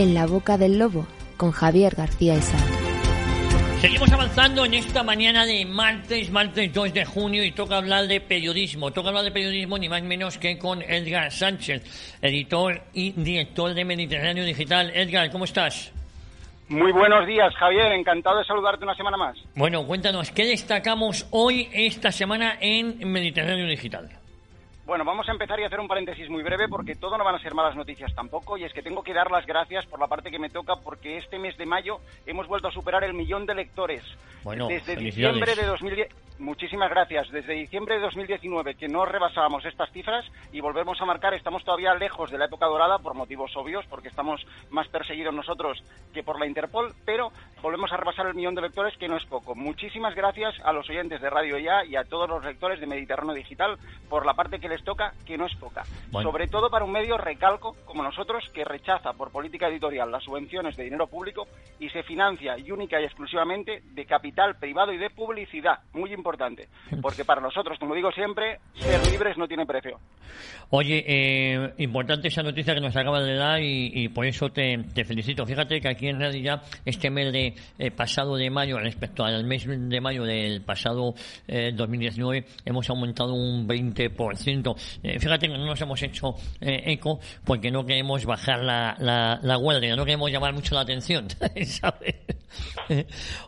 En 0.00 0.14
la 0.14 0.24
boca 0.24 0.56
del 0.56 0.78
lobo, 0.78 1.06
con 1.36 1.52
Javier 1.52 1.94
García 1.94 2.34
Isaac. 2.34 2.64
Seguimos 3.82 4.10
avanzando 4.10 4.64
en 4.64 4.72
esta 4.72 5.02
mañana 5.02 5.44
de 5.44 5.66
martes, 5.66 6.30
martes 6.30 6.72
2 6.72 6.94
de 6.94 7.04
junio, 7.04 7.44
y 7.44 7.52
toca 7.52 7.76
hablar 7.76 8.06
de 8.06 8.18
periodismo. 8.18 8.92
Toca 8.92 9.08
hablar 9.08 9.24
de 9.24 9.30
periodismo 9.30 9.76
ni 9.76 9.90
más 9.90 10.00
ni 10.00 10.08
menos 10.08 10.38
que 10.38 10.56
con 10.56 10.80
Edgar 10.80 11.30
Sánchez, 11.30 12.16
editor 12.22 12.80
y 12.94 13.12
director 13.12 13.74
de 13.74 13.84
Mediterráneo 13.84 14.42
Digital. 14.46 14.90
Edgar, 14.94 15.30
¿cómo 15.30 15.44
estás? 15.44 15.92
Muy 16.70 16.92
buenos 16.92 17.26
días, 17.26 17.54
Javier. 17.56 17.92
Encantado 17.92 18.38
de 18.38 18.46
saludarte 18.46 18.84
una 18.84 18.94
semana 18.94 19.18
más. 19.18 19.36
Bueno, 19.54 19.84
cuéntanos, 19.86 20.30
¿qué 20.30 20.46
destacamos 20.46 21.26
hoy, 21.30 21.68
esta 21.74 22.10
semana, 22.10 22.56
en 22.58 23.06
Mediterráneo 23.06 23.66
Digital? 23.66 24.08
Bueno, 24.90 25.04
vamos 25.04 25.28
a 25.28 25.30
empezar 25.30 25.60
y 25.60 25.62
hacer 25.62 25.78
un 25.78 25.86
paréntesis 25.86 26.28
muy 26.28 26.42
breve 26.42 26.66
porque 26.68 26.96
todo 26.96 27.16
no 27.16 27.22
van 27.22 27.36
a 27.36 27.38
ser 27.38 27.54
malas 27.54 27.76
noticias 27.76 28.12
tampoco 28.12 28.58
y 28.58 28.64
es 28.64 28.72
que 28.72 28.82
tengo 28.82 29.04
que 29.04 29.14
dar 29.14 29.30
las 29.30 29.46
gracias 29.46 29.86
por 29.86 30.00
la 30.00 30.08
parte 30.08 30.32
que 30.32 30.40
me 30.40 30.50
toca 30.50 30.74
porque 30.82 31.16
este 31.16 31.38
mes 31.38 31.56
de 31.56 31.64
mayo 31.64 32.00
hemos 32.26 32.48
vuelto 32.48 32.66
a 32.66 32.72
superar 32.72 33.04
el 33.04 33.14
millón 33.14 33.46
de 33.46 33.54
lectores. 33.54 34.02
Bueno, 34.42 34.66
Desde 34.66 34.96
diciembre 34.96 35.54
de 35.54 35.64
2010, 35.64 36.08
muchísimas 36.40 36.90
gracias. 36.90 37.30
Desde 37.30 37.54
diciembre 37.54 37.96
de 37.96 38.00
2019 38.00 38.74
que 38.74 38.88
no 38.88 39.04
rebasábamos 39.04 39.64
estas 39.64 39.90
cifras 39.92 40.24
y 40.52 40.60
volvemos 40.60 41.00
a 41.00 41.04
marcar, 41.04 41.34
estamos 41.34 41.64
todavía 41.64 41.94
lejos 41.94 42.30
de 42.30 42.38
la 42.38 42.46
época 42.46 42.66
dorada 42.66 42.98
por 42.98 43.14
motivos 43.14 43.56
obvios, 43.56 43.84
porque 43.88 44.08
estamos 44.08 44.44
más 44.70 44.88
perseguidos 44.88 45.34
nosotros 45.34 45.82
que 46.12 46.22
por 46.22 46.40
la 46.40 46.46
Interpol, 46.46 46.94
pero 47.04 47.30
volvemos 47.62 47.92
a 47.92 47.96
rebasar 47.96 48.26
el 48.26 48.34
millón 48.34 48.54
de 48.54 48.62
lectores 48.62 48.96
que 48.98 49.08
no 49.08 49.16
es 49.16 49.24
poco. 49.26 49.54
Muchísimas 49.54 50.14
gracias 50.14 50.54
a 50.64 50.72
los 50.72 50.88
oyentes 50.88 51.20
de 51.20 51.30
Radio 51.30 51.58
Ya 51.58 51.84
y 51.84 51.96
a 51.96 52.04
todos 52.04 52.28
los 52.28 52.44
lectores 52.44 52.80
de 52.80 52.86
Mediterráneo 52.86 53.34
Digital 53.34 53.76
por 54.08 54.26
la 54.26 54.34
parte 54.34 54.58
que 54.58 54.68
les 54.68 54.82
toca, 54.82 55.12
que 55.26 55.38
no 55.38 55.46
es 55.46 55.54
poca. 55.56 55.84
Sobre 56.10 56.48
todo 56.48 56.70
para 56.70 56.84
un 56.84 56.92
medio 56.92 57.16
recalco 57.18 57.76
como 57.84 58.02
nosotros 58.02 58.48
que 58.52 58.64
rechaza 58.64 59.12
por 59.12 59.30
política 59.30 59.68
editorial 59.68 60.10
las 60.10 60.24
subvenciones 60.24 60.76
de 60.76 60.84
dinero 60.84 61.06
público 61.06 61.46
y 61.78 61.90
se 61.90 62.02
financia 62.02 62.58
y 62.58 62.72
única 62.72 63.00
y 63.00 63.04
exclusivamente 63.04 63.82
de 63.84 64.06
capital 64.06 64.56
privado 64.56 64.92
y 64.92 64.98
de 64.98 65.10
publicidad. 65.10 65.80
Muy 65.92 66.12
importante, 66.12 66.29
porque 67.02 67.24
para 67.24 67.40
nosotros, 67.40 67.78
como 67.78 67.94
digo 67.94 68.10
siempre, 68.12 68.60
ser 68.74 69.06
libres 69.10 69.36
no 69.36 69.46
tiene 69.46 69.66
precio. 69.66 69.98
Oye, 70.70 71.04
eh, 71.06 71.74
importante 71.78 72.28
esa 72.28 72.42
noticia 72.42 72.74
que 72.74 72.80
nos 72.80 72.96
acabas 72.96 73.24
de 73.24 73.34
dar 73.34 73.60
y, 73.60 74.08
por 74.08 74.24
eso 74.24 74.50
te, 74.50 74.78
felicito. 75.04 75.44
Fíjate 75.44 75.80
que 75.80 75.88
aquí 75.88 76.08
en 76.08 76.20
ya 76.42 76.62
este 76.84 77.10
mes 77.10 77.32
de 77.32 77.54
eh, 77.78 77.90
pasado 77.90 78.36
de 78.36 78.50
mayo 78.50 78.78
respecto 78.78 79.24
al 79.24 79.44
mes 79.44 79.66
de 79.66 80.00
mayo 80.00 80.24
del 80.24 80.62
pasado 80.62 81.14
2019 81.48 82.38
eh, 82.38 82.44
hemos 82.64 82.88
aumentado 82.88 83.34
un 83.34 83.66
20%. 83.66 84.76
Eh, 85.02 85.18
fíjate 85.18 85.48
que 85.48 85.58
no 85.58 85.66
nos 85.66 85.80
hemos 85.80 86.00
hecho 86.02 86.34
eco 86.60 87.20
porque 87.44 87.70
no 87.70 87.84
queremos 87.84 88.24
bajar 88.24 88.60
la, 88.60 88.96
la, 88.98 89.40
la 89.42 89.58
huelga, 89.58 89.96
no 89.96 90.04
queremos 90.04 90.30
llamar 90.30 90.52
mucho 90.52 90.74
la 90.74 90.82
atención, 90.82 91.26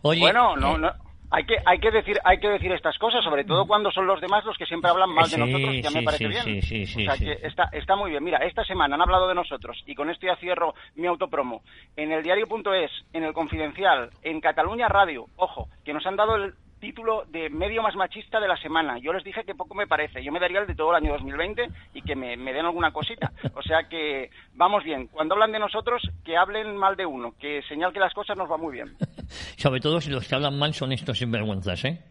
Oye, 0.02 0.20
bueno, 0.20 0.56
no, 0.56 0.78
no 0.78 1.11
hay 1.32 1.44
que 1.44 1.56
hay 1.64 1.78
que 1.78 1.90
decir 1.90 2.18
hay 2.24 2.38
que 2.38 2.48
decir 2.48 2.70
estas 2.72 2.98
cosas 2.98 3.24
sobre 3.24 3.44
todo 3.44 3.66
cuando 3.66 3.90
son 3.90 4.06
los 4.06 4.20
demás 4.20 4.44
los 4.44 4.56
que 4.58 4.66
siempre 4.66 4.90
hablan 4.90 5.10
mal 5.10 5.28
de 5.28 5.38
nosotros 5.38 5.74
ya 5.82 5.90
me 5.90 6.02
parece 6.02 6.28
bien 6.28 6.60
o 6.60 6.86
sea 6.86 7.16
que 7.16 7.46
está 7.46 7.70
está 7.72 7.96
muy 7.96 8.10
bien 8.10 8.22
mira 8.22 8.38
esta 8.38 8.64
semana 8.64 8.94
han 8.94 9.02
hablado 9.02 9.28
de 9.28 9.34
nosotros 9.34 9.82
y 9.86 9.94
con 9.94 10.10
esto 10.10 10.26
ya 10.26 10.36
cierro 10.36 10.74
mi 10.94 11.06
autopromo 11.06 11.62
en 11.96 12.12
el 12.12 12.22
diario.es 12.22 12.90
en 13.14 13.24
el 13.24 13.32
Confidencial 13.32 14.10
en 14.22 14.40
Cataluña 14.40 14.88
Radio 14.88 15.26
ojo 15.36 15.68
que 15.84 15.94
nos 15.94 16.04
han 16.06 16.16
dado 16.16 16.36
el 16.36 16.54
título 16.82 17.22
de 17.28 17.48
medio 17.48 17.80
más 17.80 17.94
machista 17.94 18.40
de 18.40 18.48
la 18.48 18.56
semana. 18.56 18.98
Yo 18.98 19.12
les 19.12 19.22
dije 19.22 19.44
que 19.44 19.54
poco 19.54 19.72
me 19.72 19.86
parece. 19.86 20.20
Yo 20.24 20.32
me 20.32 20.40
daría 20.40 20.58
el 20.58 20.66
de 20.66 20.74
todo 20.74 20.90
el 20.90 20.96
año 20.96 21.12
2020 21.12 21.68
y 21.94 22.02
que 22.02 22.16
me, 22.16 22.36
den 22.36 22.66
alguna 22.66 22.90
cosita. 22.90 23.30
O 23.54 23.62
sea 23.62 23.84
que 23.88 24.30
vamos 24.54 24.82
bien. 24.82 25.06
Cuando 25.06 25.34
hablan 25.34 25.52
de 25.52 25.60
nosotros, 25.60 26.02
que 26.24 26.36
hablen 26.36 26.76
mal 26.76 26.96
de 26.96 27.06
uno, 27.06 27.34
que 27.38 27.62
señal 27.68 27.92
que 27.92 28.00
las 28.00 28.12
cosas 28.12 28.36
nos 28.36 28.50
va 28.50 28.56
muy 28.56 28.72
bien. 28.72 28.96
Sobre 29.56 29.80
todo 29.80 30.00
si 30.00 30.10
los 30.10 30.26
que 30.26 30.34
hablan 30.34 30.58
mal 30.58 30.74
son 30.74 30.92
estos 30.92 31.18
sinvergüenzas, 31.18 31.84
¿eh? 31.84 32.02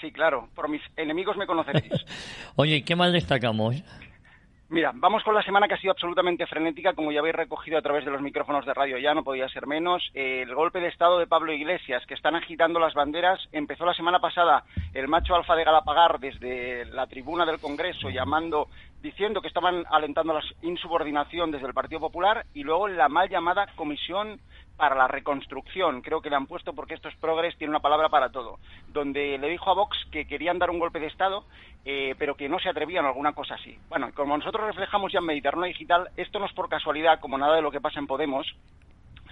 Sí, 0.00 0.10
claro. 0.12 0.48
Por 0.54 0.68
mis 0.68 0.82
enemigos 0.96 1.36
me 1.36 1.46
conoceréis. 1.46 2.04
Oye, 2.56 2.84
¿qué 2.84 2.96
mal 2.96 3.12
destacamos? 3.12 3.82
Mira, 4.70 4.92
vamos 4.94 5.22
con 5.22 5.34
la 5.34 5.42
semana 5.42 5.68
que 5.68 5.74
ha 5.74 5.80
sido 5.80 5.92
absolutamente 5.92 6.46
frenética, 6.46 6.94
como 6.94 7.12
ya 7.12 7.20
habéis 7.20 7.36
recogido 7.36 7.78
a 7.78 7.82
través 7.82 8.04
de 8.04 8.10
los 8.10 8.22
micrófonos 8.22 8.64
de 8.64 8.72
radio 8.74 8.98
ya, 8.98 9.14
no 9.14 9.22
podía 9.22 9.48
ser 9.48 9.66
menos. 9.66 10.02
el 10.14 10.52
golpe 10.54 10.80
de 10.80 10.88
Estado 10.88 11.18
de 11.18 11.26
Pablo 11.26 11.52
Iglesias, 11.52 12.04
que 12.06 12.14
están 12.14 12.34
agitando 12.34 12.80
las 12.80 12.94
banderas, 12.94 13.38
empezó 13.52 13.84
la 13.84 13.94
semana 13.94 14.20
pasada 14.20 14.64
el 14.94 15.06
macho 15.06 15.34
alfa 15.34 15.54
de 15.54 15.64
Galapagar 15.64 16.18
desde 16.18 16.86
la 16.86 17.06
tribuna 17.06 17.44
del 17.44 17.60
Congreso 17.60 18.08
llamando, 18.08 18.68
diciendo 19.02 19.42
que 19.42 19.48
estaban 19.48 19.84
alentando 19.90 20.32
la 20.32 20.42
insubordinación 20.62 21.50
desde 21.50 21.66
el 21.66 21.74
Partido 21.74 22.00
Popular 22.00 22.44
y 22.54 22.62
luego 22.64 22.88
la 22.88 23.08
mal 23.08 23.28
llamada 23.28 23.68
Comisión 23.76 24.40
para 24.76 24.96
la 24.96 25.06
reconstrucción, 25.06 26.02
creo 26.02 26.20
que 26.20 26.30
le 26.30 26.36
han 26.36 26.46
puesto 26.46 26.72
porque 26.72 26.94
estos 26.94 27.14
progres 27.16 27.56
tienen 27.56 27.70
una 27.70 27.80
palabra 27.80 28.08
para 28.08 28.30
todo, 28.30 28.58
donde 28.88 29.38
le 29.38 29.48
dijo 29.48 29.70
a 29.70 29.74
Vox 29.74 29.96
que 30.10 30.26
querían 30.26 30.58
dar 30.58 30.70
un 30.70 30.78
golpe 30.78 30.98
de 30.98 31.06
Estado, 31.06 31.44
eh, 31.84 32.14
pero 32.18 32.34
que 32.34 32.48
no 32.48 32.58
se 32.58 32.68
atrevían 32.68 33.04
a 33.04 33.08
alguna 33.08 33.32
cosa 33.32 33.54
así. 33.54 33.78
Bueno, 33.88 34.10
como 34.14 34.36
nosotros 34.36 34.66
reflejamos 34.66 35.12
ya 35.12 35.20
en 35.20 35.26
Mediterráneo 35.26 35.66
Digital, 35.66 36.08
esto 36.16 36.38
no 36.38 36.46
es 36.46 36.52
por 36.52 36.68
casualidad, 36.68 37.20
como 37.20 37.38
nada 37.38 37.56
de 37.56 37.62
lo 37.62 37.70
que 37.70 37.80
pasa 37.80 38.00
en 38.00 38.06
Podemos, 38.06 38.46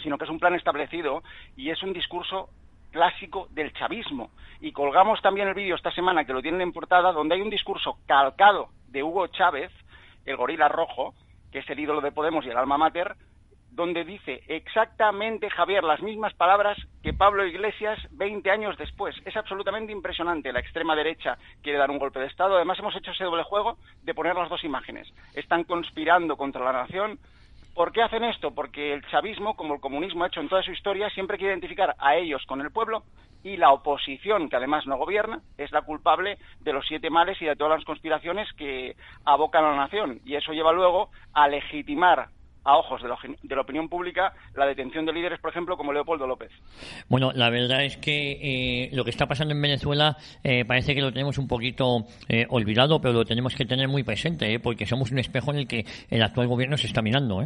sino 0.03 0.19
que 0.19 0.25
es 0.25 0.31
un 0.31 0.39
plan 0.39 0.55
establecido 0.55 1.23
y 1.57 1.71
es 1.71 1.83
un 1.83 1.93
discurso 1.93 2.49
clásico 2.93 3.49
del 3.51 3.73
chavismo. 3.73 4.31
Y 4.61 4.73
colgamos 4.73 5.21
también 5.23 5.49
el 5.49 5.55
vídeo 5.55 5.75
esta 5.75 5.91
semana, 5.91 6.25
que 6.25 6.33
lo 6.33 6.43
tienen 6.43 6.61
en 6.61 6.73
portada, 6.73 7.13
donde 7.13 7.35
hay 7.35 7.41
un 7.41 7.51
discurso 7.51 7.99
calcado 8.07 8.69
de 8.89 9.03
Hugo 9.03 9.27
Chávez, 9.29 9.73
el 10.25 10.37
gorila 10.37 10.69
rojo, 10.69 11.15
que 11.51 11.61
es 11.61 11.71
el 11.71 11.81
ídolo 11.81 12.01
de 12.01 12.13
Podemos 12.13 12.45
y 12.45 12.51
el 12.51 12.57
alma 12.57 12.79
mater, 12.79 13.17
donde 13.73 14.05
dice 14.05 14.43
exactamente, 14.49 15.49
Javier, 15.49 15.83
las 15.83 16.03
mismas 16.03 16.35
palabras 16.35 16.79
que 17.03 17.15
Pablo 17.15 17.47
Iglesias 17.47 17.99
20 18.13 18.51
años 18.51 18.77
después. 18.77 19.17
Es 19.25 19.37
absolutamente 19.37 19.93
impresionante. 19.93 20.53
La 20.53 20.61
extrema 20.61 20.95
derecha 20.95 21.39
quiere 21.63 21.79
dar 21.79 21.91
un 21.91 21.99
golpe 21.99 22.21
de 22.21 22.27
Estado. 22.27 22.57
Además, 22.57 22.79
hemos 22.79 22.95
hecho 22.95 23.13
ese 23.13 23.25
doble 23.25 23.43
juego 23.45 23.79
de 24.03 24.15
poner 24.15 24.35
las 24.35 24.51
dos 24.51 24.63
imágenes. 24.65 25.09
Están 25.35 25.65
conspirando 25.65 26.37
contra 26.37 26.65
la 26.65 26.73
nación. 26.73 27.19
¿Por 27.75 27.93
qué 27.93 28.03
hacen 28.03 28.25
esto? 28.25 28.55
Porque 28.55 28.93
el 28.93 29.07
chavismo, 29.07 29.57
como 29.57 29.75
el 29.75 29.81
comunismo 29.81 30.25
ha 30.25 30.27
hecho 30.27 30.41
en 30.41 30.51
toda 30.51 30.63
su 30.63 30.73
historia, 30.73 31.09
siempre 31.11 31.39
quiere 31.39 31.55
identificar 31.55 31.97
a 31.99 32.17
ellos 32.17 32.45
con 32.47 32.61
el 32.61 32.71
pueblo 32.71 33.05
y 33.43 33.57
la 33.57 33.73
oposición, 33.73 34.51
que 34.51 34.57
además 34.57 34.87
no 34.87 34.99
gobierna, 34.99 35.41
es 35.57 35.73
la 35.73 35.83
culpable 35.83 36.37
de 36.61 36.73
los 36.75 36.87
siete 36.87 37.09
males 37.09 37.41
y 37.41 37.47
de 37.47 37.57
todas 37.57 37.79
las 37.79 37.85
conspiraciones 37.87 38.53
que 38.53 38.95
abocan 39.25 39.65
a 39.65 39.71
la 39.71 39.77
nación. 39.77 40.21
Y 40.27 40.37
eso 40.37 40.53
lleva 40.53 40.73
luego 40.73 41.09
a 41.33 41.49
legitimar 41.49 42.29
a 42.65 42.77
ojos 42.77 43.03
de 43.03 43.09
la, 43.09 43.61
opinión 43.61 43.89
pública 43.89 44.33
la 44.55 44.67
detención 44.67 45.05
de 45.05 45.13
líderes, 45.13 45.41
por 45.41 45.51
ejemplo, 45.51 45.77
como 45.77 45.93
Leopoldo 45.93 46.27
López. 46.27 46.51
Bueno, 47.09 47.33
la 47.35 47.51
verdad 47.51 47.85
es 47.85 47.97
que 47.97 48.33
eh, 48.85 48.91
lo 48.93 49.05
que 49.05 49.11
está 49.11 49.27
pasando 49.27 49.55
en 49.55 49.63
Venezuela 49.63 50.17
eh, 50.45 50.65
parece 50.65 50.95
que 50.95 51.01
lo 51.01 51.13
tenemos 51.13 51.39
un 51.39 51.49
poquito 51.49 52.05
eh, 52.29 52.47
olvidado, 52.51 53.01
pero 53.01 53.15
lo 53.15 53.25
tenemos 53.25 53.55
que 53.55 53.65
tener 53.65 53.89
muy 53.89 54.03
presente, 54.03 54.59
porque 54.61 54.87
somos 54.87 55.11
un 55.11 55.19
espejo 55.19 55.51
en 55.51 55.59
el 55.59 55.69
que 55.69 55.85
el 56.11 56.23
actual 56.23 56.47
gobierno 56.47 56.77
se 56.77 56.87
está 56.87 57.03
mirando. 57.03 57.45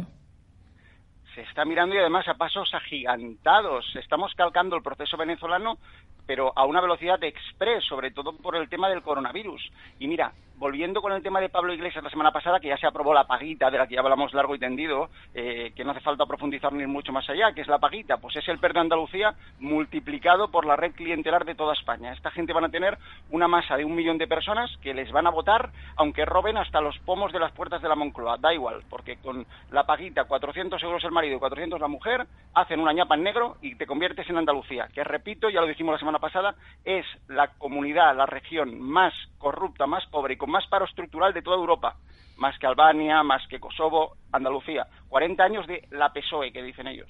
Se 1.33 1.41
está 1.41 1.65
mirando 1.65 1.95
y 1.95 1.99
además 1.99 2.27
a 2.27 2.33
pasos 2.33 2.73
agigantados. 2.73 3.85
Estamos 3.95 4.33
calcando 4.35 4.75
el 4.75 4.81
proceso 4.81 5.17
venezolano, 5.17 5.77
pero 6.25 6.51
a 6.55 6.65
una 6.65 6.81
velocidad 6.81 7.19
de 7.19 7.27
express, 7.27 7.83
sobre 7.85 8.11
todo 8.11 8.35
por 8.35 8.55
el 8.55 8.67
tema 8.69 8.89
del 8.89 9.03
coronavirus. 9.03 9.71
Y 9.99 10.07
mira, 10.07 10.33
volviendo 10.57 11.01
con 11.01 11.13
el 11.13 11.21
tema 11.21 11.39
de 11.39 11.49
Pablo 11.49 11.73
Iglesias 11.73 12.03
la 12.03 12.09
semana 12.09 12.31
pasada, 12.31 12.59
que 12.59 12.67
ya 12.67 12.77
se 12.77 12.87
aprobó 12.87 13.13
la 13.13 13.27
paguita, 13.27 13.69
de 13.69 13.77
la 13.77 13.87
que 13.87 13.95
ya 13.95 14.01
hablamos 14.01 14.33
largo 14.33 14.55
y 14.55 14.59
tendido, 14.59 15.09
eh, 15.33 15.71
que 15.75 15.83
no 15.83 15.91
hace 15.91 15.99
falta 15.99 16.25
profundizar 16.25 16.73
ni 16.73 16.85
mucho 16.87 17.11
más 17.11 17.29
allá, 17.29 17.53
que 17.53 17.61
es 17.61 17.67
la 17.67 17.79
paguita, 17.79 18.17
pues 18.17 18.35
es 18.35 18.47
el 18.47 18.59
PER 18.59 18.73
de 18.73 18.79
Andalucía 18.79 19.35
multiplicado 19.59 20.49
por 20.49 20.65
la 20.65 20.75
red 20.75 20.93
clientelar 20.93 21.45
de 21.45 21.55
toda 21.55 21.73
España. 21.73 22.11
Esta 22.11 22.31
gente 22.31 22.53
van 22.53 22.65
a 22.65 22.69
tener 22.69 22.97
una 23.29 23.47
masa 23.47 23.77
de 23.77 23.85
un 23.85 23.95
millón 23.95 24.17
de 24.17 24.27
personas 24.27 24.75
que 24.81 24.93
les 24.93 25.11
van 25.11 25.27
a 25.27 25.31
votar, 25.31 25.69
aunque 25.95 26.25
roben 26.25 26.57
hasta 26.57 26.81
los 26.81 26.97
pomos 26.99 27.31
de 27.31 27.39
las 27.39 27.51
puertas 27.51 27.81
de 27.81 27.89
la 27.89 27.95
Moncloa. 27.95 28.37
Da 28.37 28.53
igual, 28.53 28.83
porque 28.89 29.17
con 29.17 29.45
la 29.71 29.85
paguita, 29.85 30.25
400 30.25 30.81
euros 30.83 31.03
el 31.03 31.11
marido 31.11 31.35
y 31.35 31.39
400 31.39 31.79
la 31.79 31.87
mujer, 31.87 32.25
hacen 32.53 32.79
una 32.79 32.93
ñapa 32.93 33.15
en 33.15 33.23
negro 33.23 33.57
y 33.61 33.75
te 33.75 33.85
conviertes 33.85 34.27
en 34.29 34.37
Andalucía, 34.37 34.87
que 34.93 35.03
repito, 35.03 35.49
ya 35.49 35.61
lo 35.61 35.67
dijimos 35.67 35.93
la 35.93 35.99
semana 35.99 36.19
pasada, 36.19 36.55
es 36.83 37.05
la 37.27 37.49
comunidad, 37.57 38.15
la 38.15 38.25
región 38.25 38.79
más 38.79 39.13
corrupta, 39.37 39.85
más 39.85 40.05
pobre 40.07 40.33
y 40.33 40.37
más 40.47 40.65
paro 40.67 40.85
estructural 40.85 41.33
de 41.33 41.41
toda 41.41 41.57
Europa, 41.57 41.95
más 42.37 42.57
que 42.59 42.67
Albania, 42.67 43.23
más 43.23 43.45
que 43.47 43.59
Kosovo, 43.59 44.17
Andalucía. 44.31 44.87
40 45.09 45.43
años 45.43 45.67
de 45.67 45.87
la 45.91 46.11
PSOE, 46.11 46.51
que 46.51 46.63
dicen 46.63 46.87
ellos. 46.87 47.09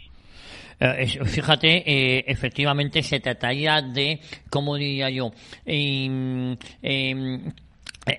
Eh, 0.80 1.08
fíjate, 1.26 1.84
eh, 1.86 2.26
efectivamente 2.28 3.02
se 3.02 3.20
trataría 3.20 3.82
de, 3.82 4.20
¿cómo 4.50 4.76
diría 4.76 5.10
yo? 5.10 5.32
Em, 5.66 6.56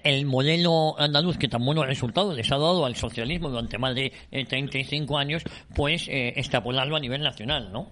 el 0.05 0.26
modelo 0.26 0.99
andaluz 0.99 1.38
que 1.38 1.49
tan 1.49 1.65
buenos 1.65 1.87
resultados 1.87 2.37
les 2.37 2.50
ha 2.50 2.59
dado 2.59 2.85
al 2.85 2.97
socialismo 2.97 3.49
durante 3.49 3.79
más 3.79 3.94
de 3.94 4.12
35 4.31 5.15
eh, 5.15 5.20
años, 5.20 5.44
pues 5.75 6.09
extrapolarlo 6.09 6.97
a 6.97 7.00
nivel 7.00 7.23
nacional, 7.23 7.73
¿no? 7.73 7.88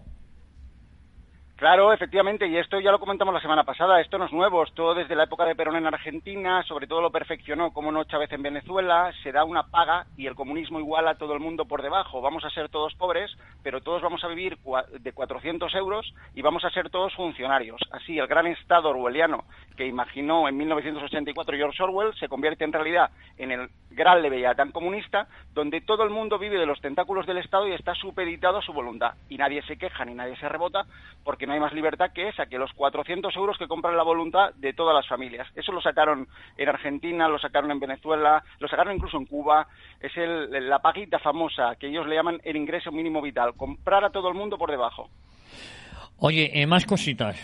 Claro, 1.56 1.90
efectivamente, 1.90 2.46
y 2.46 2.58
esto 2.58 2.80
ya 2.80 2.90
lo 2.90 2.98
comentamos 2.98 3.32
la 3.32 3.40
semana 3.40 3.64
pasada, 3.64 3.98
esto 4.02 4.18
no 4.18 4.26
es 4.26 4.32
nuevo, 4.32 4.62
esto 4.62 4.92
desde 4.92 5.16
la 5.16 5.24
época 5.24 5.46
de 5.46 5.54
Perón 5.54 5.76
en 5.76 5.86
Argentina, 5.86 6.62
sobre 6.64 6.86
todo 6.86 7.00
lo 7.00 7.10
perfeccionó, 7.10 7.72
como 7.72 7.90
no 7.90 8.04
Chávez 8.04 8.30
en 8.32 8.42
Venezuela, 8.42 9.10
se 9.22 9.32
da 9.32 9.42
una 9.42 9.62
paga 9.62 10.04
y 10.18 10.26
el 10.26 10.34
comunismo 10.34 10.80
iguala 10.80 11.12
a 11.12 11.14
todo 11.14 11.32
el 11.32 11.40
mundo 11.40 11.64
por 11.64 11.80
debajo. 11.80 12.20
Vamos 12.20 12.44
a 12.44 12.50
ser 12.50 12.68
todos 12.68 12.94
pobres, 12.96 13.34
pero 13.62 13.80
todos 13.80 14.02
vamos 14.02 14.22
a 14.22 14.28
vivir 14.28 14.58
de 15.00 15.12
400 15.14 15.74
euros 15.76 16.12
y 16.34 16.42
vamos 16.42 16.62
a 16.66 16.68
ser 16.68 16.90
todos 16.90 17.14
funcionarios. 17.14 17.80
Así, 17.90 18.18
el 18.18 18.26
gran 18.26 18.46
Estado 18.48 18.90
orwelliano 18.90 19.44
que 19.78 19.86
imaginó 19.86 20.48
en 20.48 20.58
1984 20.58 21.56
George 21.56 21.82
Orwell 21.82 22.14
se 22.16 22.28
convierte 22.28 22.64
en 22.64 22.72
realidad 22.74 23.10
en 23.38 23.52
el 23.52 23.70
gran 23.90 24.20
Leviatán 24.20 24.72
comunista, 24.72 25.26
donde 25.54 25.80
todo 25.80 26.04
el 26.04 26.10
mundo 26.10 26.38
vive 26.38 26.58
de 26.58 26.66
los 26.66 26.80
tentáculos 26.82 27.26
del 27.26 27.38
Estado 27.38 27.66
y 27.66 27.72
está 27.72 27.94
supeditado 27.94 28.58
a 28.58 28.62
su 28.62 28.74
voluntad. 28.74 29.14
Y 29.30 29.38
nadie 29.38 29.62
se 29.62 29.78
queja 29.78 30.04
ni 30.04 30.12
nadie 30.12 30.36
se 30.36 30.48
rebota 30.50 30.84
porque 31.24 31.45
no 31.46 31.52
hay 31.52 31.60
más 31.60 31.72
libertad 31.72 32.10
que 32.12 32.28
esa, 32.28 32.46
que 32.46 32.58
los 32.58 32.72
400 32.72 33.34
euros 33.36 33.56
que 33.56 33.68
compran 33.68 33.96
la 33.96 34.02
voluntad 34.02 34.52
de 34.56 34.72
todas 34.72 34.94
las 34.94 35.06
familias. 35.06 35.48
Eso 35.54 35.72
lo 35.72 35.80
sacaron 35.80 36.28
en 36.56 36.68
Argentina, 36.68 37.28
lo 37.28 37.38
sacaron 37.38 37.70
en 37.70 37.80
Venezuela, 37.80 38.42
lo 38.58 38.68
sacaron 38.68 38.94
incluso 38.94 39.16
en 39.16 39.26
Cuba. 39.26 39.68
Es 40.00 40.12
la 40.16 40.80
paguita 40.80 41.18
famosa 41.18 41.76
que 41.76 41.88
ellos 41.88 42.06
le 42.06 42.16
llaman 42.16 42.40
el 42.44 42.56
ingreso 42.56 42.90
mínimo 42.92 43.22
vital, 43.22 43.54
comprar 43.56 44.04
a 44.04 44.10
todo 44.10 44.28
el 44.28 44.34
mundo 44.34 44.58
por 44.58 44.70
debajo. 44.70 45.08
Oye, 46.18 46.50
eh, 46.52 46.66
más 46.66 46.84
cositas. 46.84 47.36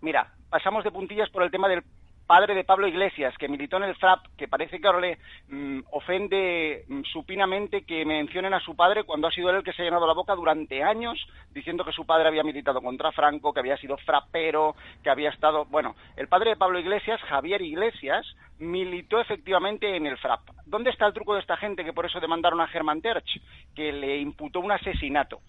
Mira, 0.00 0.32
pasamos 0.48 0.84
de 0.84 0.90
puntillas 0.90 1.30
por 1.30 1.42
el 1.42 1.50
tema 1.50 1.68
del 1.68 1.82
padre 2.26 2.54
de 2.54 2.64
Pablo 2.64 2.88
Iglesias, 2.88 3.34
que 3.38 3.48
militó 3.48 3.76
en 3.76 3.84
el 3.84 3.94
FRAP, 3.96 4.26
que 4.36 4.48
parece 4.48 4.80
que 4.80 4.86
ahora 4.86 5.00
le 5.00 5.18
mm, 5.48 5.80
ofende 5.92 6.84
mm, 6.88 7.02
supinamente 7.04 7.84
que 7.84 8.04
mencionen 8.04 8.54
a 8.54 8.60
su 8.60 8.74
padre 8.74 9.04
cuando 9.04 9.28
ha 9.28 9.30
sido 9.30 9.50
él 9.50 9.56
el 9.56 9.62
que 9.62 9.72
se 9.72 9.82
ha 9.82 9.84
llenado 9.84 10.06
la 10.06 10.12
boca 10.12 10.34
durante 10.34 10.82
años 10.82 11.26
diciendo 11.52 11.84
que 11.84 11.92
su 11.92 12.04
padre 12.04 12.28
había 12.28 12.42
militado 12.42 12.82
contra 12.82 13.12
Franco, 13.12 13.52
que 13.52 13.60
había 13.60 13.76
sido 13.78 13.96
frapero, 13.98 14.76
que 15.02 15.10
había 15.10 15.30
estado... 15.30 15.64
Bueno, 15.66 15.94
el 16.16 16.28
padre 16.28 16.50
de 16.50 16.56
Pablo 16.56 16.78
Iglesias, 16.78 17.20
Javier 17.22 17.62
Iglesias, 17.62 18.26
militó 18.58 19.20
efectivamente 19.20 19.96
en 19.96 20.06
el 20.06 20.18
FRAP. 20.18 20.40
¿Dónde 20.66 20.90
está 20.90 21.06
el 21.06 21.14
truco 21.14 21.34
de 21.34 21.40
esta 21.40 21.56
gente 21.56 21.84
que 21.84 21.92
por 21.92 22.06
eso 22.06 22.20
demandaron 22.20 22.60
a 22.60 22.68
Germán 22.68 23.00
Terch, 23.00 23.40
que 23.74 23.92
le 23.92 24.18
imputó 24.18 24.60
un 24.60 24.72
asesinato? 24.72 25.40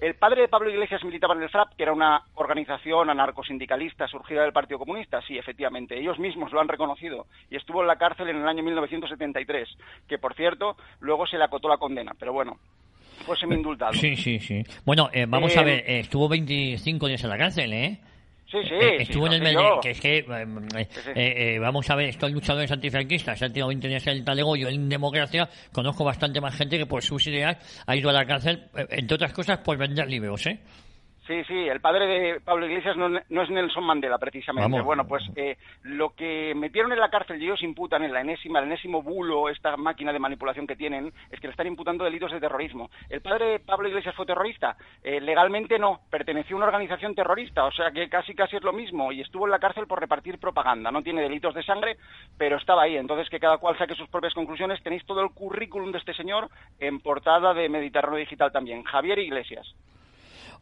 El 0.00 0.14
padre 0.16 0.42
de 0.42 0.48
Pablo 0.48 0.70
Iglesias 0.70 1.04
militaba 1.04 1.34
en 1.34 1.42
el 1.42 1.48
FRAP, 1.48 1.76
que 1.76 1.82
era 1.84 1.92
una 1.92 2.22
organización 2.34 3.10
anarcosindicalista 3.10 4.08
surgida 4.08 4.42
del 4.42 4.52
Partido 4.52 4.78
Comunista. 4.78 5.22
Sí, 5.22 5.38
efectivamente, 5.38 5.98
ellos 5.98 6.18
mismos 6.18 6.52
lo 6.52 6.60
han 6.60 6.68
reconocido. 6.68 7.26
Y 7.48 7.56
estuvo 7.56 7.80
en 7.80 7.86
la 7.86 7.96
cárcel 7.96 8.28
en 8.28 8.36
el 8.36 8.48
año 8.48 8.62
1973, 8.62 9.68
que 10.08 10.18
por 10.18 10.34
cierto, 10.34 10.76
luego 11.00 11.26
se 11.26 11.38
le 11.38 11.44
acotó 11.44 11.68
la 11.68 11.78
condena. 11.78 12.12
Pero 12.18 12.32
bueno, 12.32 12.58
fue 13.24 13.36
semi-indultado. 13.36 13.92
Sí, 13.94 14.16
sí, 14.16 14.38
sí. 14.40 14.62
Bueno, 14.84 15.08
eh, 15.12 15.26
vamos 15.28 15.56
a 15.56 15.62
eh, 15.62 15.64
ver, 15.64 15.78
eh, 15.86 16.00
estuvo 16.00 16.28
25 16.28 17.06
días 17.06 17.22
en 17.24 17.30
la 17.30 17.38
cárcel, 17.38 17.72
¿eh? 17.72 18.00
Sí, 18.54 18.68
sí, 18.68 18.74
eh, 18.74 18.96
estuvo 19.00 19.26
en 19.26 19.32
el 19.32 19.42
medio, 19.42 19.80
que 19.80 19.90
es 19.90 20.00
que, 20.00 20.18
eh, 20.18 20.24
eh, 21.14 21.58
vamos 21.58 21.90
a 21.90 21.96
ver, 21.96 22.08
estos 22.08 22.30
luchadores 22.30 22.70
antifranquistas, 22.70 23.42
han 23.42 23.52
tenido 23.52 23.66
20 23.66 23.88
días 23.88 24.06
en 24.06 24.12
el 24.18 24.24
talego, 24.24 24.54
yo 24.54 24.68
en 24.68 24.88
democracia 24.88 25.48
conozco 25.72 26.04
bastante 26.04 26.40
más 26.40 26.54
gente 26.54 26.78
que 26.78 26.86
por 26.86 27.02
sus 27.02 27.26
ideas 27.26 27.56
ha 27.84 27.96
ido 27.96 28.10
a 28.10 28.12
la 28.12 28.24
cárcel, 28.24 28.64
entre 28.90 29.16
otras 29.16 29.32
cosas, 29.32 29.58
por 29.58 29.76
vender 29.76 30.08
libros, 30.08 30.46
¿eh? 30.46 30.60
Sí, 31.26 31.42
sí, 31.44 31.54
el 31.54 31.80
padre 31.80 32.06
de 32.06 32.40
Pablo 32.40 32.66
Iglesias 32.66 32.96
no, 32.98 33.16
es 33.16 33.50
Nelson 33.50 33.84
Mandela, 33.84 34.18
precisamente. 34.18 34.82
Bueno, 34.82 35.06
pues 35.06 35.22
eh, 35.36 35.56
lo 35.82 36.10
que 36.10 36.54
metieron 36.54 36.92
en 36.92 37.00
la 37.00 37.08
cárcel 37.08 37.40
y 37.40 37.46
ellos 37.46 37.62
imputan 37.62 38.02
en 38.04 38.12
la 38.12 38.20
enésima, 38.20 38.58
el 38.58 38.66
enésimo 38.66 39.02
bulo, 39.02 39.48
esta 39.48 39.76
máquina 39.78 40.12
de 40.12 40.18
manipulación 40.18 40.66
que 40.66 40.76
tienen, 40.76 41.12
es 41.30 41.40
que 41.40 41.46
le 41.46 41.52
están 41.52 41.66
imputando 41.66 42.04
delitos 42.04 42.30
de 42.30 42.40
terrorismo. 42.40 42.90
¿El 43.08 43.22
padre 43.22 43.46
de 43.46 43.58
Pablo 43.60 43.88
Iglesias 43.88 44.14
fue 44.14 44.26
terrorista? 44.26 44.76
Eh, 45.02 45.18
legalmente 45.18 45.78
no, 45.78 46.00
perteneció 46.10 46.56
a 46.56 46.58
una 46.58 46.66
organización 46.66 47.14
terrorista, 47.14 47.64
o 47.64 47.72
sea 47.72 47.90
que 47.90 48.10
casi 48.10 48.34
casi 48.34 48.56
es 48.56 48.62
lo 48.62 48.74
mismo, 48.74 49.10
y 49.10 49.22
estuvo 49.22 49.46
en 49.46 49.52
la 49.52 49.58
cárcel 49.58 49.86
por 49.86 50.00
repartir 50.00 50.38
propaganda. 50.38 50.90
No 50.90 51.02
tiene 51.02 51.22
delitos 51.22 51.54
de 51.54 51.62
sangre, 51.62 51.96
pero 52.36 52.58
estaba 52.58 52.82
ahí. 52.82 52.96
Entonces, 52.96 53.30
que 53.30 53.40
cada 53.40 53.56
cual 53.56 53.78
saque 53.78 53.94
sus 53.94 54.08
propias 54.08 54.34
conclusiones. 54.34 54.82
Tenéis 54.82 55.06
todo 55.06 55.22
el 55.22 55.30
currículum 55.30 55.90
de 55.90 55.98
este 55.98 56.12
señor 56.12 56.50
en 56.78 57.00
portada 57.00 57.54
de 57.54 57.70
Mediterráneo 57.70 58.18
Digital 58.18 58.52
también. 58.52 58.82
Javier 58.82 59.18
Iglesias. 59.18 59.74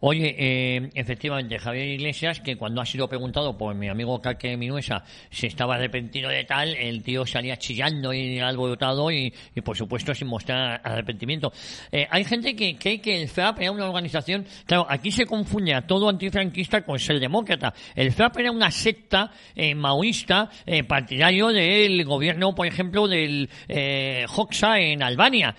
Oye, 0.05 0.35
eh, 0.37 0.91
efectivamente, 0.95 1.61
Javier 1.61 1.87
Iglesias, 1.87 2.41
que 2.41 2.57
cuando 2.57 2.81
ha 2.81 2.87
sido 2.87 3.09
preguntado 3.09 3.57
por 3.57 3.73
mi 3.77 3.89
amigo 3.89 4.21
Caque 4.21 4.57
Minuesa 4.57 5.05
si 5.31 5.47
estaba 5.47 5.77
arrepentido 5.77 6.29
de 6.29 6.43
tal, 6.43 6.75
el 6.75 7.05
tío 7.05 7.25
salía 7.25 7.57
chillando 7.57 8.13
y 8.13 8.41
alborotado 8.41 9.13
y, 9.13 9.33
y 9.55 9.61
por 9.61 9.77
supuesto 9.77 10.13
sin 10.13 10.27
mostrar 10.27 10.81
arrepentimiento. 10.83 11.53
Eh, 11.93 12.09
hay 12.11 12.25
gente 12.25 12.57
que 12.57 12.77
cree 12.77 13.01
que 13.01 13.23
el 13.23 13.29
FRAP 13.29 13.61
era 13.61 13.71
una 13.71 13.87
organización, 13.87 14.45
claro, 14.67 14.89
aquí 14.89 15.13
se 15.13 15.25
confunde 15.25 15.73
a 15.73 15.87
todo 15.87 16.09
antifranquista 16.09 16.85
con 16.85 16.99
ser 16.99 17.21
demócrata. 17.21 17.73
El 17.95 18.11
FRAP 18.11 18.39
era 18.39 18.51
una 18.51 18.73
secta 18.73 19.31
eh, 19.55 19.73
maoísta 19.73 20.51
eh, 20.67 20.83
partidario 20.83 21.51
del 21.51 22.05
gobierno, 22.05 22.57
por 22.57 22.67
ejemplo, 22.67 23.07
del 23.07 23.49
eh, 23.69 24.27
Hoxha 24.35 24.81
en 24.81 25.05
Albania. 25.05 25.55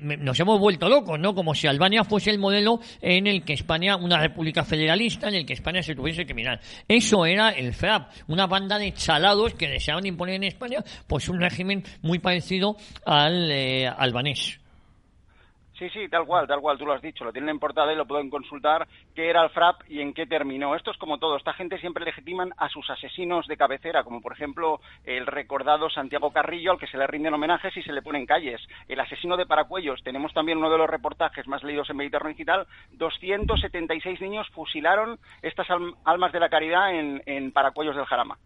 nos 0.00 0.40
hemos 0.40 0.58
vuelto 0.58 0.88
locos, 0.88 1.20
¿no? 1.20 1.34
Como 1.34 1.54
si 1.54 1.66
Albania 1.66 2.02
fuese 2.02 2.30
el 2.30 2.38
modelo 2.38 2.80
en 3.02 3.26
el 3.26 3.44
que 3.44 3.57
España 3.58 3.96
una 3.96 4.18
república 4.18 4.64
federalista 4.64 5.28
en 5.28 5.34
el 5.34 5.46
que 5.46 5.52
España 5.52 5.82
se 5.82 5.94
tuviese 5.94 6.26
que 6.26 6.34
mirar. 6.34 6.60
Eso 6.86 7.26
era 7.26 7.50
el 7.50 7.74
FRAP, 7.74 8.10
una 8.28 8.46
banda 8.46 8.78
de 8.78 8.92
chalados 8.92 9.54
que 9.54 9.68
deseaban 9.68 10.06
imponer 10.06 10.36
en 10.36 10.44
España 10.44 10.84
pues 11.06 11.28
un 11.28 11.40
régimen 11.40 11.84
muy 12.02 12.18
parecido 12.18 12.76
al 13.04 13.50
eh, 13.50 13.86
albanés. 13.86 14.60
Sí, 15.78 15.88
sí, 15.90 16.08
tal 16.08 16.26
cual, 16.26 16.48
tal 16.48 16.60
cual, 16.60 16.76
tú 16.76 16.84
lo 16.84 16.92
has 16.92 17.02
dicho, 17.02 17.24
lo 17.24 17.32
tienen 17.32 17.50
en 17.50 17.58
portada 17.60 17.92
y 17.92 17.96
lo 17.96 18.04
pueden 18.04 18.30
consultar 18.30 18.88
qué 19.14 19.30
era 19.30 19.44
el 19.44 19.50
FRAP 19.50 19.82
y 19.88 20.00
en 20.00 20.12
qué 20.12 20.26
terminó. 20.26 20.74
Esto 20.74 20.90
es 20.90 20.96
como 20.96 21.18
todo, 21.18 21.36
esta 21.36 21.52
gente 21.52 21.78
siempre 21.78 22.04
legitiman 22.04 22.52
a 22.56 22.68
sus 22.68 22.90
asesinos 22.90 23.46
de 23.46 23.56
cabecera, 23.56 24.02
como 24.02 24.20
por 24.20 24.32
ejemplo 24.32 24.80
el 25.04 25.24
recordado 25.26 25.88
Santiago 25.88 26.32
Carrillo, 26.32 26.72
al 26.72 26.78
que 26.78 26.88
se 26.88 26.98
le 26.98 27.06
rinden 27.06 27.34
homenajes 27.34 27.76
y 27.76 27.82
se 27.82 27.92
le 27.92 28.02
ponen 28.02 28.26
calles. 28.26 28.60
El 28.88 28.98
asesino 28.98 29.36
de 29.36 29.46
Paracuellos, 29.46 30.02
tenemos 30.02 30.34
también 30.34 30.58
uno 30.58 30.68
de 30.68 30.78
los 30.78 30.90
reportajes 30.90 31.46
más 31.46 31.62
leídos 31.62 31.88
en 31.90 31.96
Mediterráneo 31.96 32.34
Digital, 32.34 32.66
276 32.94 34.20
niños 34.20 34.48
fusilaron 34.48 35.20
estas 35.42 35.68
almas 36.04 36.32
de 36.32 36.40
la 36.40 36.48
caridad 36.48 36.92
en, 36.92 37.52
Paracuellos 37.52 37.94
del 37.94 38.04
Jarama. 38.04 38.36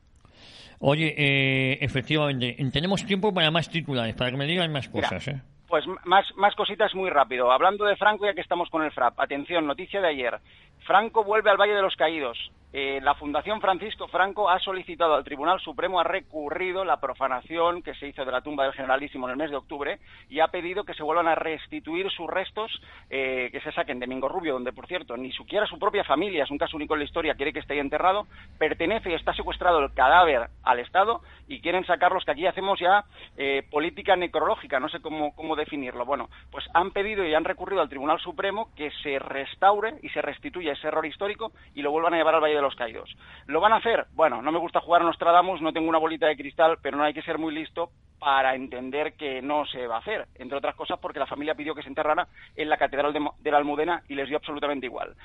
Oye, 0.81 1.14
eh, 1.17 1.78
efectivamente, 1.81 2.56
tenemos 2.73 3.06
tiempo 3.06 3.32
para 3.32 3.50
más 3.50 3.70
titulares, 3.70 4.14
para 4.14 4.31
que 4.31 4.37
me 4.37 4.46
digan 4.46 4.70
más 4.70 4.88
cosas. 4.88 5.28
¿eh? 5.28 5.40
Pues 5.72 5.86
más, 6.04 6.26
más 6.36 6.54
cositas 6.54 6.94
muy 6.94 7.08
rápido. 7.08 7.50
Hablando 7.50 7.86
de 7.86 7.96
Franco, 7.96 8.26
ya 8.26 8.34
que 8.34 8.42
estamos 8.42 8.69
con 8.69 8.82
el 8.82 8.92
FRAP. 8.92 9.19
Atención, 9.19 9.66
noticia 9.66 10.02
de 10.02 10.08
ayer. 10.08 10.38
Franco 10.80 11.24
vuelve 11.24 11.48
al 11.48 11.56
Valle 11.56 11.72
de 11.72 11.80
los 11.80 11.96
Caídos. 11.96 12.36
Eh, 12.72 13.00
la 13.02 13.14
Fundación 13.14 13.60
Francisco 13.60 14.08
Franco 14.08 14.48
ha 14.48 14.58
solicitado 14.58 15.14
al 15.14 15.24
Tribunal 15.24 15.60
Supremo, 15.60 16.00
ha 16.00 16.04
recurrido 16.04 16.86
la 16.86 17.00
profanación 17.00 17.82
que 17.82 17.94
se 17.94 18.08
hizo 18.08 18.24
de 18.24 18.32
la 18.32 18.40
tumba 18.40 18.64
del 18.64 18.72
generalísimo 18.72 19.26
en 19.26 19.32
el 19.32 19.36
mes 19.36 19.50
de 19.50 19.56
octubre 19.56 19.98
y 20.30 20.40
ha 20.40 20.48
pedido 20.48 20.84
que 20.84 20.94
se 20.94 21.02
vuelvan 21.02 21.28
a 21.28 21.34
restituir 21.34 22.10
sus 22.10 22.30
restos, 22.30 22.70
eh, 23.11 23.50
que 23.52 23.61
se 23.61 23.73
saquen 23.73 24.00
de 24.00 24.06
Mingo 24.06 24.28
Rubio, 24.28 24.54
donde, 24.54 24.73
por 24.73 24.87
cierto, 24.87 25.18
ni 25.18 25.32
siquiera 25.32 25.66
su 25.66 25.78
propia 25.78 26.02
familia, 26.02 26.44
es 26.44 26.50
un 26.50 26.56
caso 26.56 26.76
único 26.76 26.94
en 26.94 27.00
la 27.00 27.04
historia, 27.04 27.35
quiere 27.35 27.52
que 27.52 27.58
esté 27.58 27.75
ahí 27.75 27.80
enterrado, 27.80 28.26
pertenece 28.58 29.11
y 29.11 29.14
está 29.14 29.35
secuestrado 29.35 29.80
el 29.80 29.92
cadáver 29.92 30.49
al 30.62 30.78
Estado 30.78 31.20
y 31.49 31.61
quieren 31.61 31.85
sacarlos, 31.85 32.25
que 32.25 32.30
aquí 32.30 32.47
hacemos 32.47 32.80
ya 32.80 33.04
eh, 33.37 33.66
política 33.70 34.16
necrológica, 34.16 34.80
no 34.80 34.88
sé 34.88 35.00
cómo, 35.00 35.35
cómo 35.37 35.56
definirlo. 35.56 36.06
Bueno, 36.06 36.30
pues 36.50 36.64
han 36.73 36.90
pedido 36.92 37.23
y 37.23 37.35
han 37.35 37.44
recurrido 37.44 37.82
al 37.82 37.90
Tribunal 37.90 38.18
Supremo 38.20 38.70
que 38.75 38.90
se 39.02 39.18
restaure 39.18 39.97
y 40.02 40.08
se 40.08 40.23
restituya 40.23 40.73
ese 40.73 40.88
error 40.88 41.04
histórico 41.04 41.52
y 41.75 41.82
lo 41.82 41.90
vuelvan 41.90 42.14
a 42.14 42.16
llevar 42.16 42.37
al 42.37 42.42
Valle 42.42 42.54
de 42.54 42.62
los 42.62 42.75
caídos. 42.75 43.14
¿Lo 43.47 43.61
van 43.61 43.73
a 43.73 43.76
hacer? 43.76 44.07
Bueno, 44.14 44.40
no 44.40 44.52
me 44.52 44.59
gusta 44.59 44.81
jugar 44.81 45.02
a 45.02 45.04
Nostradamus, 45.04 45.61
no 45.61 45.73
tengo 45.73 45.88
una 45.88 45.99
bolita 45.99 46.26
de 46.26 46.37
cristal, 46.37 46.78
pero 46.83 46.97
no 46.97 47.04
hay 47.04 47.12
que 47.12 47.23
ser 47.23 47.38
muy 47.38 47.54
listo 47.54 47.90
para 48.19 48.54
entender 48.54 49.14
que 49.14 49.42
no 49.42 49.66
se 49.66 49.87
va 49.88 49.97
a 49.97 49.99
hacer, 49.99 50.28
entre 50.37 50.57
otras 50.57 50.76
cosas 50.76 50.99
porque 51.00 51.19
la 51.19 51.26
familia 51.26 51.57
pidió 51.57 51.75
que 51.75 51.83
se 51.83 51.88
enterrara 51.88 52.28
en 52.54 52.69
la 52.69 52.76
Catedral 52.76 53.12
de, 53.12 53.50
la 53.50 53.57
Almudena 53.57 54.02
y 54.09 54.14
les 54.14 54.28
dio 54.28 54.37
absolutamente 54.37 54.87
igual. 54.87 55.16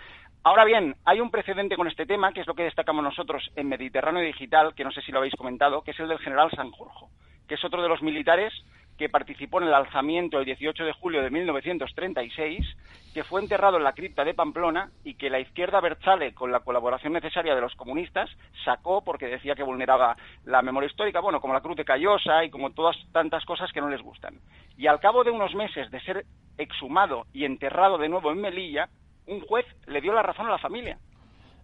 Ahora 0.43 0.65
bien, 0.65 0.95
hay 1.05 1.19
un 1.19 1.29
precedente 1.29 1.75
con 1.75 1.87
este 1.87 2.07
tema, 2.07 2.33
que 2.33 2.41
es 2.41 2.47
lo 2.47 2.55
que 2.55 2.63
destacamos 2.63 3.03
nosotros 3.03 3.51
en 3.55 3.69
Mediterráneo 3.69 4.23
Digital, 4.23 4.73
que 4.73 4.83
no 4.83 4.91
sé 4.91 5.01
si 5.01 5.11
lo 5.11 5.19
habéis 5.19 5.35
comentado, 5.35 5.83
que 5.83 5.91
es 5.91 5.99
el 5.99 6.07
del 6.07 6.17
general 6.17 6.49
Sanjurjo, 6.49 7.09
que 7.47 7.53
es 7.53 7.63
otro 7.63 7.83
de 7.83 7.89
los 7.89 8.01
militares 8.01 8.51
que 8.97 9.09
participó 9.09 9.61
en 9.61 9.67
el 9.67 9.73
alzamiento 9.73 10.39
el 10.39 10.45
18 10.45 10.83
de 10.83 10.93
julio 10.93 11.21
de 11.21 11.29
1936, 11.29 12.65
que 13.13 13.23
fue 13.23 13.41
enterrado 13.41 13.77
en 13.77 13.83
la 13.83 13.93
cripta 13.93 14.23
de 14.23 14.33
Pamplona 14.33 14.89
y 15.03 15.13
que 15.15 15.29
la 15.29 15.39
izquierda 15.39 15.79
Berchale, 15.81 16.33
con 16.33 16.51
la 16.51 16.61
colaboración 16.61 17.13
necesaria 17.13 17.55
de 17.55 17.61
los 17.61 17.75
comunistas, 17.75 18.29
sacó 18.65 19.03
porque 19.03 19.27
decía 19.27 19.55
que 19.55 19.63
vulneraba 19.63 20.17
la 20.45 20.61
memoria 20.61 20.87
histórica, 20.87 21.19
bueno, 21.19 21.39
como 21.39 21.53
la 21.53 21.61
Cruz 21.61 21.77
de 21.77 21.85
Callosa 21.85 22.43
y 22.43 22.49
como 22.49 22.71
todas 22.71 22.95
tantas 23.11 23.45
cosas 23.45 23.71
que 23.71 23.81
no 23.81 23.89
les 23.89 24.01
gustan. 24.01 24.39
Y 24.77 24.87
al 24.87 24.99
cabo 24.99 25.23
de 25.23 25.31
unos 25.31 25.53
meses 25.55 25.89
de 25.91 25.99
ser 26.01 26.25
exhumado 26.57 27.25
y 27.33 27.45
enterrado 27.45 27.97
de 27.97 28.09
nuevo 28.09 28.31
en 28.31 28.41
Melilla, 28.41 28.89
un 29.27 29.41
juez 29.41 29.65
le 29.85 30.01
dio 30.01 30.13
la 30.13 30.23
razón 30.23 30.47
a 30.47 30.51
la 30.51 30.57
familia. 30.57 30.97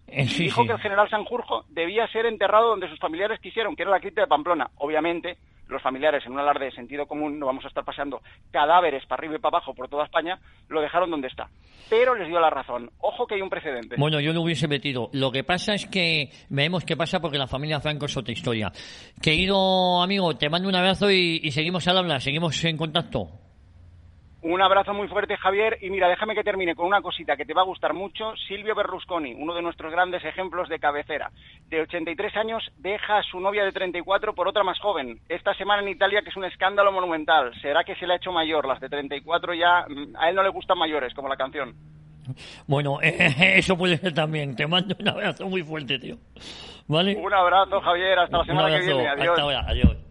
Eh, 0.08 0.26
dijo 0.26 0.66
que 0.66 0.74
el 0.74 0.80
general 0.80 1.10
Sanjurjo 1.10 1.64
debía 1.70 2.08
ser 2.08 2.26
enterrado 2.26 2.70
donde 2.70 2.90
sus 2.90 3.00
familiares 3.00 3.40
quisieron, 3.40 3.76
que 3.76 3.84
era 3.84 3.92
la 3.92 4.00
cripta 4.00 4.22
de 4.22 4.28
Pamplona. 4.28 4.70
Obviamente, 4.76 5.38
los 5.68 5.82
familiares 5.82 6.24
en 6.26 6.34
un 6.34 6.40
alarde 6.40 6.66
de 6.66 6.72
sentido 6.72 7.06
común, 7.06 7.40
no 7.40 7.46
vamos 7.46 7.66
a 7.66 7.68
estar 7.68 7.84
pasando 7.84 8.22
cadáveres 8.52 9.06
para 9.06 9.20
arriba 9.20 9.36
y 9.36 9.40
para 9.40 9.58
abajo 9.58 9.74
por 9.74 9.88
toda 9.88 10.06
España, 10.06 10.40
lo 10.70 10.82
dejaron 10.82 11.10
donde 11.10 11.28
está. 11.28 11.50
Pero 11.90 12.16
les 12.16 12.28
dio 12.28 12.40
la 12.40 12.50
razón. 12.50 12.90
Ojo 13.00 13.28
que 13.28 13.36
hay 13.36 13.42
un 13.42 13.50
precedente. 13.50 13.96
Bueno, 13.98 14.20
yo 14.20 14.34
lo 14.34 14.42
hubiese 14.42 14.68
metido. 14.68 15.10
Lo 15.14 15.32
que 15.32 15.44
pasa 15.44 15.74
es 15.74 15.86
que 15.86 16.30
vemos 16.50 16.86
qué 16.86 16.96
pasa 16.96 17.20
porque 17.20 17.38
la 17.38 17.48
familia 17.48 17.80
Franco 17.80 18.06
es 18.06 18.18
otra 18.18 18.34
historia. 18.34 18.72
Querido 19.22 20.02
amigo, 20.02 20.36
te 20.36 20.50
mando 20.50 20.70
un 20.70 20.76
abrazo 20.76 21.12
y, 21.12 21.40
y 21.44 21.52
seguimos 21.52 21.88
al 21.88 21.98
habla, 21.98 22.20
seguimos 22.20 22.64
en 22.64 22.78
contacto. 22.78 23.43
Un 24.44 24.62
abrazo 24.62 24.94
muy 24.94 25.08
fuerte, 25.08 25.38
Javier. 25.38 25.78
Y 25.82 25.90
mira, 25.90 26.10
déjame 26.10 26.36
que 26.36 26.44
termine 26.44 26.76
con 26.76 26.86
una 26.86 27.02
cosita 27.02 27.38
que 27.38 27.46
te 27.46 27.54
va 27.54 27.62
a 27.62 27.66
gustar 27.66 27.94
mucho. 27.94 28.34
Silvio 28.46 28.76
Berlusconi, 28.76 29.34
uno 29.34 29.54
de 29.54 29.62
nuestros 29.62 29.90
grandes 29.90 30.24
ejemplos 30.26 30.68
de 30.68 30.80
cabecera. 30.80 31.32
De 31.70 31.80
83 31.80 32.36
años, 32.36 32.62
deja 32.78 33.20
a 33.20 33.24
su 33.24 33.40
novia 33.40 33.64
de 33.64 33.72
34 33.72 34.36
por 34.36 34.50
otra 34.50 34.66
más 34.66 34.78
joven. 34.80 35.22
Esta 35.30 35.54
semana 35.54 35.82
en 35.82 35.88
Italia, 35.88 36.22
que 36.22 36.30
es 36.30 36.36
un 36.36 36.44
escándalo 36.44 36.92
monumental. 36.92 37.54
¿Será 37.62 37.86
que 37.86 37.96
se 37.96 38.06
le 38.06 38.14
ha 38.14 38.18
hecho 38.18 38.34
mayor? 38.34 38.68
Las 38.68 38.82
de 38.82 38.90
34 38.90 39.54
ya, 39.54 39.86
mm, 39.88 40.18
a 40.18 40.30
él 40.30 40.36
no 40.36 40.44
le 40.44 40.50
gustan 40.50 40.78
mayores, 40.78 41.14
como 41.14 41.30
la 41.30 41.38
canción. 41.38 41.74
Bueno, 42.68 43.00
eso 43.02 43.78
puede 43.78 43.96
ser 43.96 44.14
también. 44.14 44.58
Te 44.58 44.68
mando 44.68 44.94
un 45.00 45.08
abrazo 45.08 45.48
muy 45.48 45.64
fuerte, 45.64 45.98
tío. 46.00 46.18
¿Vale? 46.88 47.16
Un 47.16 47.34
abrazo, 47.34 47.80
Javier. 47.80 48.20
Hasta 48.20 48.40
la 48.40 48.44
semana 48.44 48.78
que 48.78 48.86
viene. 48.86 49.08
Adiós. 49.08 49.30
Hasta 49.30 49.42
ahora. 49.42 49.64
Adiós. 49.68 50.03